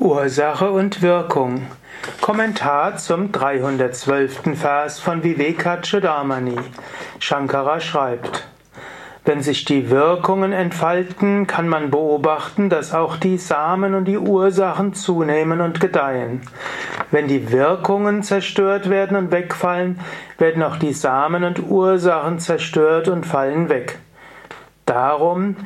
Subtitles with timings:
[0.00, 1.68] Ursache und Wirkung.
[2.20, 4.58] Kommentar zum 312.
[4.58, 6.56] Vers von Vivekachudamani.
[7.20, 8.44] Shankara schreibt,
[9.24, 14.94] wenn sich die Wirkungen entfalten, kann man beobachten, dass auch die Samen und die Ursachen
[14.94, 16.42] zunehmen und gedeihen.
[17.12, 20.00] Wenn die Wirkungen zerstört werden und wegfallen,
[20.38, 24.00] werden auch die Samen und Ursachen zerstört und fallen weg.
[24.86, 25.56] Darum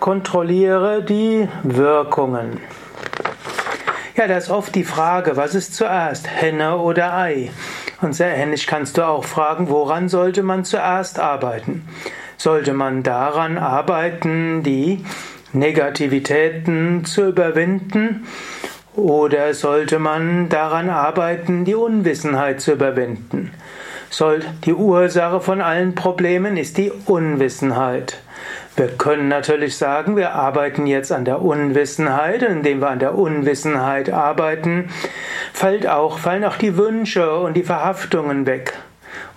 [0.00, 2.60] kontrolliere die Wirkungen.
[4.16, 7.50] Ja, da ist oft die Frage, was ist zuerst, Henne oder Ei?
[8.00, 11.84] Und sehr ähnlich kannst du auch fragen, woran sollte man zuerst arbeiten?
[12.36, 15.04] Sollte man daran arbeiten, die
[15.52, 18.24] Negativitäten zu überwinden?
[18.94, 23.50] Oder sollte man daran arbeiten, die Unwissenheit zu überwinden?
[24.10, 28.18] Soll die Ursache von allen Problemen ist die Unwissenheit.
[28.76, 33.16] Wir können natürlich sagen, wir arbeiten jetzt an der Unwissenheit und indem wir an der
[33.16, 34.90] Unwissenheit arbeiten,
[35.52, 38.72] fällt auch, fallen auch die Wünsche und die Verhaftungen weg.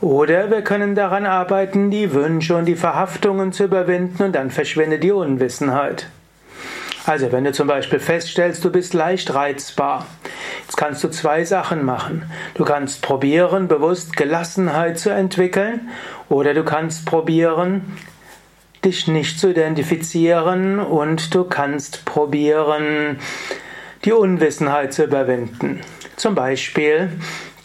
[0.00, 5.02] Oder wir können daran arbeiten, die Wünsche und die Verhaftungen zu überwinden und dann verschwindet
[5.02, 6.06] die Unwissenheit.
[7.04, 10.06] Also wenn du zum Beispiel feststellst, du bist leicht reizbar,
[10.64, 12.30] jetzt kannst du zwei Sachen machen.
[12.54, 15.88] Du kannst probieren, bewusst Gelassenheit zu entwickeln
[16.28, 17.96] oder du kannst probieren,
[18.84, 23.18] dich nicht zu identifizieren und du kannst probieren,
[24.04, 25.80] die Unwissenheit zu überwinden.
[26.16, 27.10] Zum Beispiel,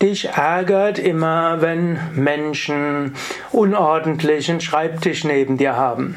[0.02, 3.16] dich ärgert immer, wenn Menschen
[3.52, 6.16] unordentlichen Schreibtisch neben dir haben.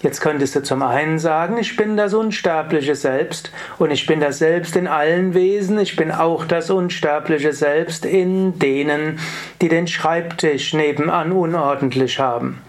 [0.00, 4.38] Jetzt könntest du zum einen sagen, ich bin das unsterbliche Selbst und ich bin das
[4.38, 9.18] Selbst in allen Wesen, ich bin auch das unsterbliche Selbst in denen,
[9.60, 12.62] die den Schreibtisch nebenan unordentlich haben.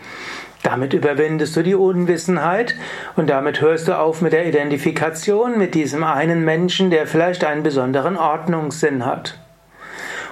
[0.63, 2.75] Damit überwindest du die Unwissenheit
[3.15, 7.63] und damit hörst du auf mit der Identifikation mit diesem einen Menschen, der vielleicht einen
[7.63, 9.39] besonderen Ordnungssinn hat.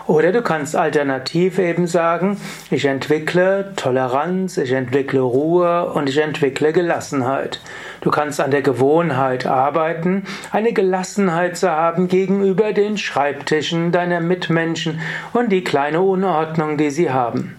[0.07, 2.39] Oder du kannst alternativ eben sagen,
[2.71, 7.59] ich entwickle Toleranz, ich entwickle Ruhe und ich entwickle Gelassenheit.
[7.99, 10.23] Du kannst an der Gewohnheit arbeiten,
[10.53, 15.01] eine Gelassenheit zu haben gegenüber den Schreibtischen deiner Mitmenschen
[15.33, 17.57] und die kleine Unordnung, die sie haben.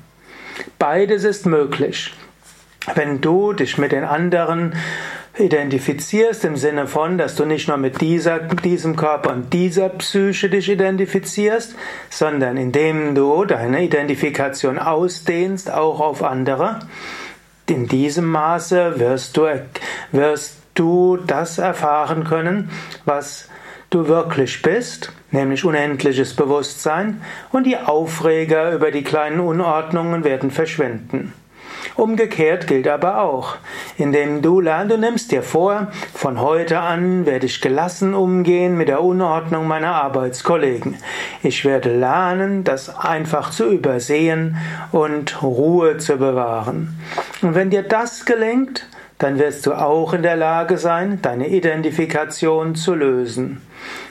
[0.78, 2.15] Beides ist möglich.
[2.94, 4.75] Wenn du dich mit den anderen
[5.39, 10.50] identifizierst im Sinne von, dass du nicht nur mit dieser, diesem Körper und dieser Psyche
[10.50, 11.75] dich identifizierst,
[12.11, 16.81] sondern indem du deine Identifikation ausdehnst, auch auf andere.
[17.69, 19.47] In diesem Maße wirst du,
[20.12, 22.71] wirst du das erfahren können,
[23.05, 23.49] was
[23.91, 31.33] du wirklich bist, nämlich unendliches Bewusstsein, und die Aufreger über die kleinen Unordnungen werden verschwinden.
[31.98, 33.56] Umgekehrt gilt aber auch,
[33.97, 38.86] indem du lernst, du nimmst dir vor, von heute an werde ich gelassen umgehen mit
[38.86, 40.94] der Unordnung meiner Arbeitskollegen.
[41.42, 44.56] Ich werde lernen, das einfach zu übersehen
[44.92, 46.97] und Ruhe zu bewahren.
[47.42, 48.86] Und wenn dir das gelingt,
[49.19, 53.60] dann wirst du auch in der Lage sein, deine Identifikation zu lösen.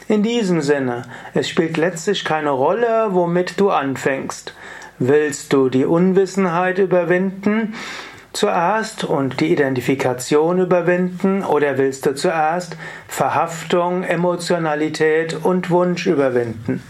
[0.09, 4.53] In diesem Sinne, es spielt letztlich keine Rolle, womit du anfängst.
[4.99, 7.75] Willst du die Unwissenheit überwinden
[8.33, 12.75] zuerst und die Identifikation überwinden oder willst du zuerst
[13.07, 16.81] Verhaftung, Emotionalität und Wunsch überwinden?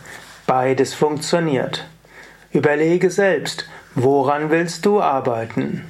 [0.45, 1.85] Beides funktioniert.
[2.53, 5.84] Überlege selbst, woran willst du arbeiten?